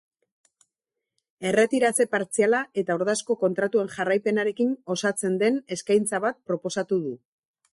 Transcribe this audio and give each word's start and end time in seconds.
Erretiratze 1.49 2.07
partziala 2.15 2.61
eta 2.83 2.95
ordezko 3.01 3.37
kontratuen 3.43 3.93
jarraipenarekin 3.97 4.73
osatzen 4.97 5.37
den 5.45 5.61
eskaintza 5.77 6.23
bat 6.25 6.41
proposatu 6.53 6.99
du. 7.07 7.13